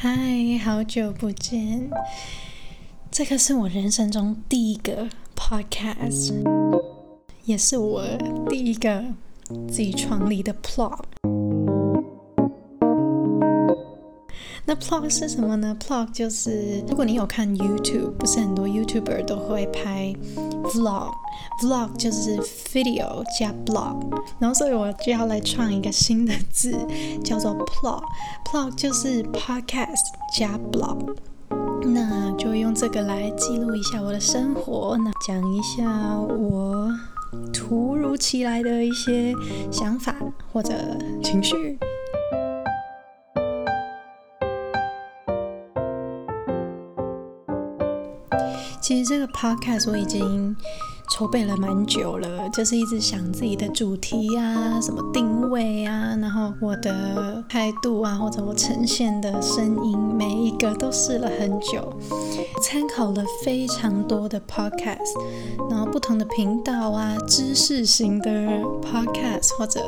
[0.00, 0.16] 嗨，
[0.64, 1.90] 好久不见！
[3.10, 6.34] 这个是我人生中第一个 podcast，
[7.44, 8.04] 也是我
[8.48, 9.04] 第一个
[9.66, 11.00] 自己创立的 plog。
[14.68, 20.14] 那 plog 是什么呢？plog 就是如果你有看 YouTube，不是很多 YouTuber 都会拍
[20.64, 22.36] vlog，vlog 就是
[22.70, 23.96] video 加 blog，
[24.38, 26.76] 然后所以我就要来创一个新的字，
[27.24, 28.02] 叫做 plog
[28.44, 30.04] plog 就是 podcast
[30.36, 31.16] 加 blog，
[31.86, 36.94] 那就用这个来记录一下我的生活，那讲一下我
[37.54, 39.32] 突如其来的一些
[39.72, 40.14] 想法
[40.52, 40.74] 或者
[41.24, 41.78] 情绪。
[48.88, 50.56] 其实这个 podcast 我已经
[51.10, 61.92] 筹备了蛮久了，就是一直想自己的主题啊，什么定位啊，然后我的态度啊，或者我呈现的声音，每一个都试了很久，
[62.62, 65.20] 参考了非常多的 podcast，
[65.68, 68.30] 然后不同的频道啊，知识型的
[68.80, 69.82] podcast 或者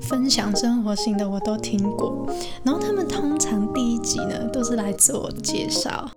[0.00, 2.26] 分享生活型的我都听过，
[2.64, 6.10] 然后他们通常第一集呢都是来自我介绍。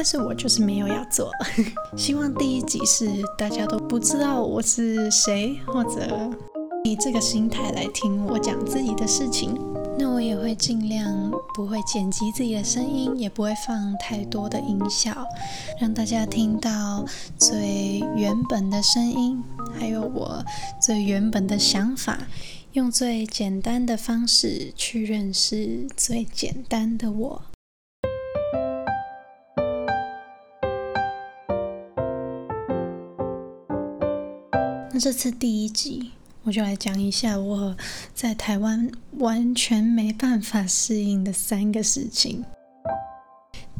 [0.00, 1.30] 但是我就是没有要做，
[1.94, 3.06] 希望第一集是
[3.36, 6.30] 大家都不知道我是谁，或者
[6.84, 9.54] 以这个心态来听我讲自己的事情。
[9.98, 15.14] 那我也会尽量不会剪辑自己的声音，也不会放太多的音效，
[15.78, 17.04] 让大家听到
[17.36, 19.44] 最原本的声音，
[19.78, 20.42] 还有我
[20.80, 22.26] 最原本的想法，
[22.72, 27.42] 用最简单的方式去认识最简单的我。
[35.00, 36.10] 这次第一集，
[36.42, 37.74] 我就来讲一下我
[38.14, 42.44] 在台湾完全没办法适应的三个事情。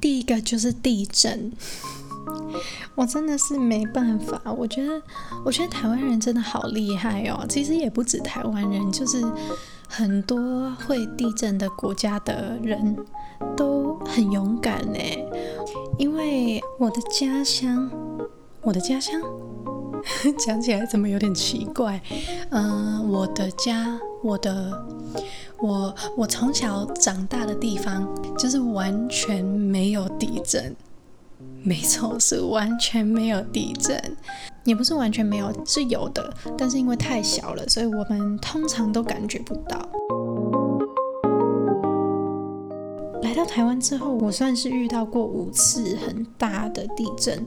[0.00, 1.52] 第一个就是地震，
[2.96, 4.40] 我真的是没办法。
[4.50, 5.02] 我觉得，
[5.44, 7.44] 我觉得台湾人真的好厉害哦。
[7.46, 9.22] 其实也不止台湾人，就是
[9.86, 12.96] 很多会地震的国家的人
[13.54, 14.98] 都很勇敢呢。
[15.98, 17.90] 因为我的家乡，
[18.62, 19.20] 我的家乡。
[20.38, 22.00] 讲起来怎么有点奇怪？
[22.50, 24.84] 嗯，我的家，我的，
[25.58, 28.06] 我我从小长大的地方，
[28.38, 30.74] 就是完全没有地震。
[31.62, 33.98] 没错，是完全没有地震，
[34.64, 39.88] 也不是完全没有，是有的，但是因为太小了，所以我们通常都感觉不到。
[43.40, 47.42] 到台湾之后，我算是遇到过五次很大的地震，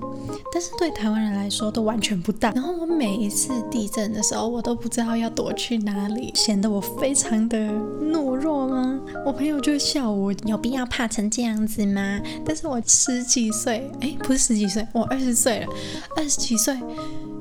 [0.51, 2.51] 但是对台湾人来说都完全不大。
[2.55, 7.69] 然后我每一次地震的时候，我都不知道要躲去哪里，显得我非常的
[8.01, 8.99] 懦弱吗？
[9.23, 12.19] 我朋友就笑我，有必要怕成这样子吗？
[12.43, 15.67] 但是我十几岁，哎，不是十几岁，我二十岁了，
[16.17, 16.75] 二十几岁，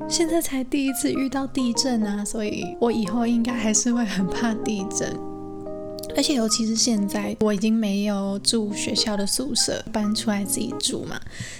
[0.07, 5.11] 现在才第一次遇到地震啊，所以我以后应该还是会很怕地震。
[6.15, 11.19] 而且尤其是现在，我已经没有住学校的宿舍，搬出来自己住嘛。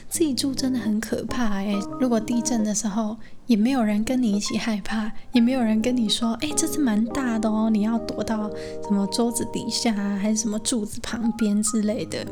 [0.09, 1.73] 自己住真的很可怕哎！
[1.99, 8.47] 如果地震的时候，也没有人跟你一起害怕，也没有人跟你说，哎，这次蛮大的哦，你要躲到
[8.87, 12.25] 什么桌子底下啊还是什么柱子旁边之类的。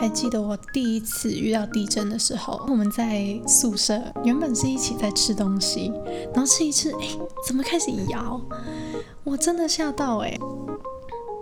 [0.00, 5.92] 还记得我第一次遇到地震的时候，我们在宿舍原本是一起在吃东西，
[6.32, 7.08] 然后吃一吃，哎，
[7.46, 8.40] 怎么开始摇？
[9.22, 10.38] 我真的吓到哎！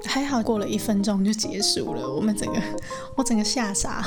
[0.05, 2.61] 还好过了一分钟就结束了，我们整个
[3.15, 4.05] 我整个吓傻。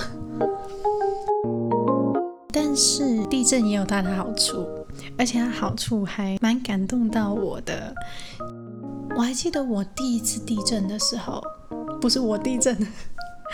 [2.51, 4.67] 但是地震也有它的好处，
[5.17, 7.95] 而且它好处还蛮感动到我的。
[9.15, 11.41] 我还记得我第一次地震的时候，
[12.01, 12.77] 不是我地震。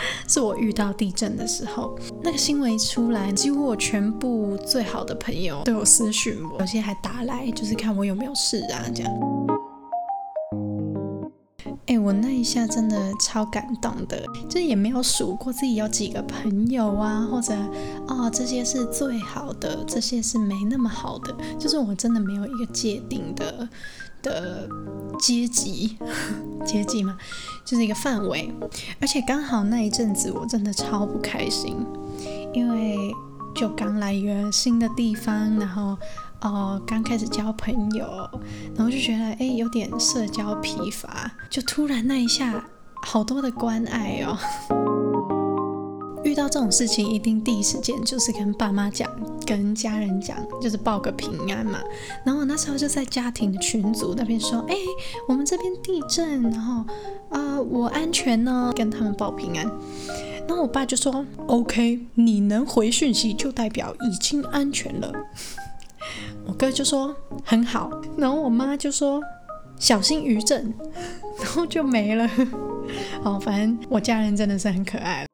[0.28, 9.67] 是我遇到地震的时候，那个新闻一出来，几乎我全部最好的朋友都有私讯我，有些还打来，就是看我有没有事啊，这样。
[12.08, 17.54] 我那一下真的超感动的，就也没有数过自己有几个朋友啊，或者
[18.06, 23.68] 哦这些是最好的，这些是没那么好的，就是我真的没有一个界定的
[24.22, 24.66] 的
[25.18, 25.98] 阶级，
[26.64, 27.14] 阶级嘛，
[27.66, 28.50] 就是一个范围，
[29.02, 31.76] 而且刚好那一阵子我真的超不开心，
[32.54, 32.96] 因为
[33.54, 35.94] 就刚来一个新的地方，然后。
[36.40, 38.06] 哦，刚开始交朋友，
[38.74, 42.64] 然后就觉得哎，有点社交疲乏，就突然那一下，
[43.02, 44.38] 好多的关爱哦。
[46.24, 49.10] 遇到这种事情，一定第一时间就是跟爸妈讲，
[49.46, 51.80] 跟家人讲，就是报个平安嘛。
[52.24, 54.74] 然后我那时候就在家庭群组那边说，哎，
[55.28, 56.84] 我们这边地震，然后
[57.30, 57.48] 啊。
[57.58, 59.66] 啊，我安全呢，跟他们报平安。
[60.46, 65.12] 然后我爸就说：“OK，你能回讯息就代表已经安全了。”
[66.48, 67.14] 我哥就说
[67.44, 69.22] ：“很好。”然后我妈就说
[69.78, 70.74] ：“小心余震。
[71.38, 72.26] ”然后就没了。
[73.22, 75.26] 好，反正我家人真的是很可爱。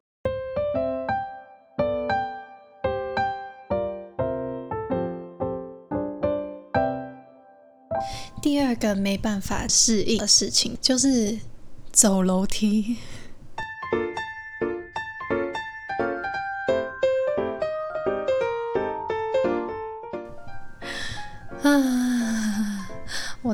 [8.43, 11.39] 第二个没办法适应的事情就是
[11.93, 12.97] 走楼梯。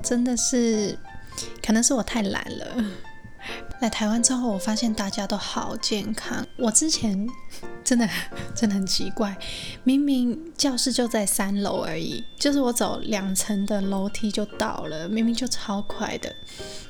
[0.00, 0.98] 真的是，
[1.62, 2.84] 可能是我太懒了。
[3.80, 6.46] 来台湾之后，我发现大家都好健康。
[6.58, 7.26] 我之前
[7.82, 8.06] 真的
[8.54, 9.34] 真的很奇怪，
[9.82, 16.30] 明明教室就在三楼而已，就是我走两层的楼梯就到了，明明就超快的。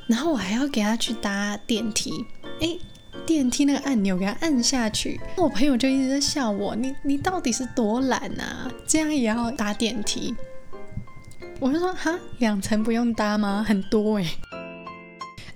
[0.09, 2.27] 然后我还要给他去搭电梯，
[2.59, 2.81] 诶，
[3.25, 8.69] 电梯那个按钮给他按下去，那我朋友就一直在笑我，你你到底是多懒啊？
[8.85, 10.35] 这样也要搭电梯？
[11.61, 13.63] 我就说哈，两层不用搭吗？
[13.67, 14.27] 很多诶。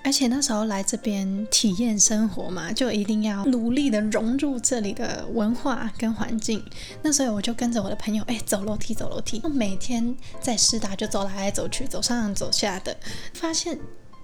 [0.05, 6.63] 而且那时候来这边体验生活嘛，就一定要努力的融入这里的文化跟环境。
[7.03, 9.41] 那所以我就跟着我的朋友，哎，走楼梯，走楼梯。
[9.49, 12.95] 每天在师大就走来走去，走上走下的，
[13.33, 13.79] 发现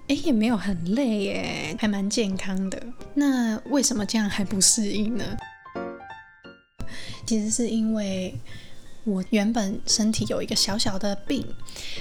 [0.09, 2.79] 哎也没有很累耶，还蛮健康的。
[3.15, 5.25] 那为什么这样还不适应呢？
[7.25, 8.39] 其实是因为
[9.05, 11.47] 我原本身体有一个小小的病，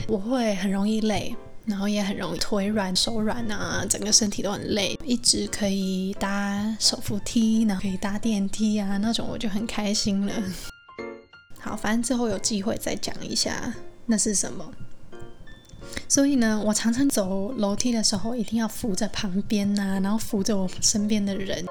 [0.08, 1.36] 我会很容易累。
[1.66, 4.98] 然后也很容易腿软、手软啊，整个身体都很累。
[5.06, 10.34] 一直可以搭手扶梯，然后可以搭电梯啊，那种我就很开心了。
[11.62, 13.72] 好，反正之后有机会再讲一下
[14.08, 14.66] 那是什么。
[16.08, 21.64] 所以呢，我常常走楼梯的时候，一定要扶着旁边呐，然后扶着我身边的人。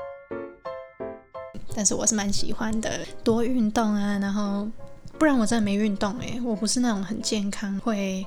[1.75, 4.69] 但是我是蛮喜欢的，多运动啊，然后
[5.19, 8.27] 不然我真的没运动诶，我不是那种很健康会。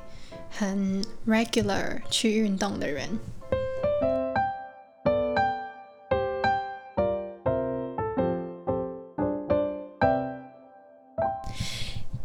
[0.54, 3.08] 很 regular 去运动的人。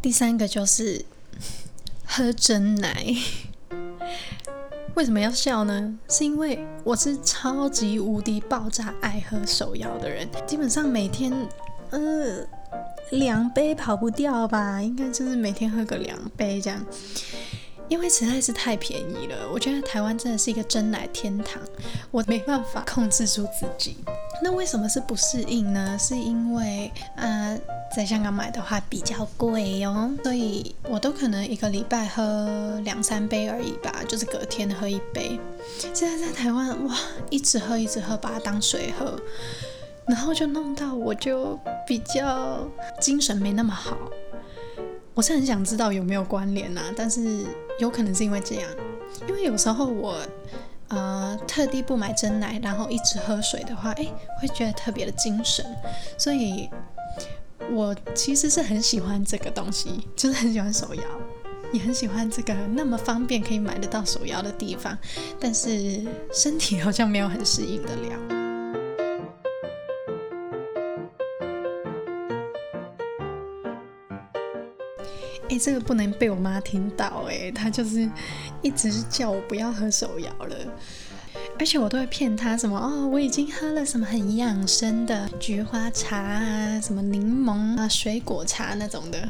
[0.02, 1.04] 第三个就是
[2.04, 3.14] 喝真奶。
[4.96, 5.96] 为什么要笑呢？
[6.08, 11.32] 是因为我是超级无敌爆炸爱喝手摇的人，基本上每天
[11.90, 12.44] 呃
[13.11, 16.85] 两杯跑不掉吧，应该就是每天喝个两杯这样。
[17.88, 21.62] 因为实在是太便宜了，我觉得台湾真的是一个真奶天堂，
[22.11, 23.97] 我没办法控制住自己。
[24.43, 25.97] 那为什么是不适应呢？
[25.97, 27.56] 是因为呃，
[27.94, 35.38] 在香港买的话比较贵哦，所以我都可能一个礼拜喝两三杯而已吧，就是隔天喝一杯。
[35.94, 36.97] 现在在台湾哇，
[37.31, 39.17] 一直喝一直喝，把它当水喝，
[40.06, 42.67] 然后就弄到我就比较
[43.00, 43.97] 精神没那么好。
[45.14, 47.44] 我是很想知道有没有关联呐，但是
[47.79, 48.70] 有可能是因为这样，
[49.26, 50.19] 因为有时候我
[50.88, 54.06] 呃特地不买真奶，然后一直喝水的话，哎，
[54.41, 55.64] 会觉得特别的精神，
[56.19, 56.69] 所以
[57.73, 61.02] 我其实是很喜欢这个东西，就是很喜欢手摇，
[61.73, 64.97] 也很喜欢这个那么方便可以买得到手摇的地方，
[65.40, 68.36] 但是身体好像没有很适应得了。
[75.49, 78.09] 哎，这个不能被我妈听到哎，她就是
[78.62, 80.57] 一直叫我不要喝手摇了，
[81.59, 89.29] 而且我都会骗她什么哦，我已经喝了什么很养生的菊花茶啊，什么柠檬啊、水果茶那种的。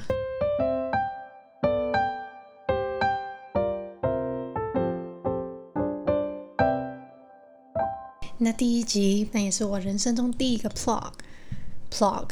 [8.39, 12.29] 那第一集，那也是我人生中第一个 plug，plug，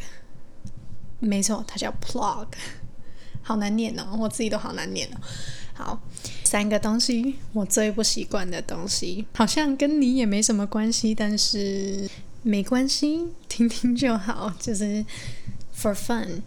[1.19, 2.47] 没错，它叫 plug。
[3.47, 5.17] 好难念哦，我自己都好难念哦。
[5.75, 5.99] 好，
[6.43, 12.09] 三个东西我最不习惯的东西，好像跟你也没什么关系，但是
[12.41, 15.05] 没关系，听听就好， 就是
[15.77, 16.41] for fun。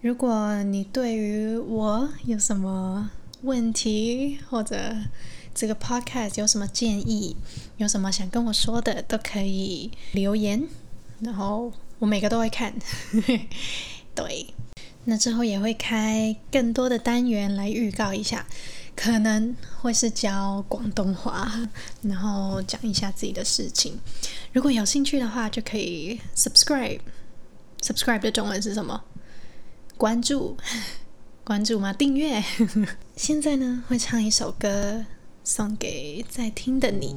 [0.00, 3.08] 如果你对于我有什么
[3.42, 4.96] 问题，或者
[5.54, 7.36] 这个 podcast 有什么建议，
[7.76, 10.66] 有什么想跟我说的，都可以留言，
[11.20, 12.74] 然后我每个都会看。
[14.16, 14.46] 对。
[15.10, 18.46] 那之后也会开更多的单元来预告一下，
[18.94, 21.50] 可能会是教广东话，
[22.02, 23.98] 然后讲一下自己的事情。
[24.52, 27.00] 如果有兴趣的话，就可以 subscribe。
[27.80, 29.02] subscribe 的中文是什么？
[29.96, 30.58] 关注？
[31.42, 31.90] 关注吗？
[31.94, 32.44] 订阅？
[33.16, 35.06] 现在呢，会唱一首歌
[35.42, 37.16] 送给在听的你。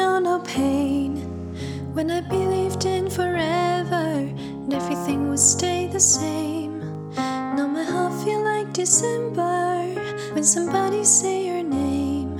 [2.01, 6.79] When I believed in forever and everything would stay the same.
[7.15, 9.85] Now my heart feel like December
[10.33, 12.39] when somebody say your name.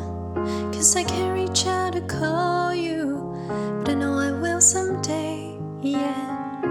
[0.74, 3.38] Cause I can't reach out to call you,
[3.84, 6.63] but I know I will someday, yeah.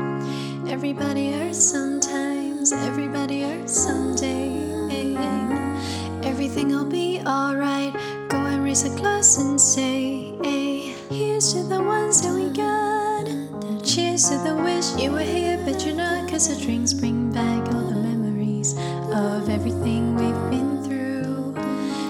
[0.66, 4.50] Everybody hurts sometimes, everybody hurts someday.
[6.24, 7.92] Everything will be alright.
[8.28, 12.79] Go and raise a glass and say, hey, here's to the ones that we got.
[13.94, 16.30] Cheers to the wish you were here, but you're not.
[16.30, 18.76] Cause the drinks bring back all the memories
[19.12, 21.54] of everything we've been through.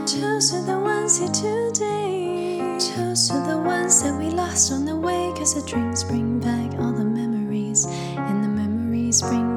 [0.05, 2.77] Toast to the ones here today.
[2.79, 5.33] Toast to the ones that we lost on the way.
[5.35, 7.87] Cause the drinks bring back all the memories.
[7.87, 9.50] And the memories bring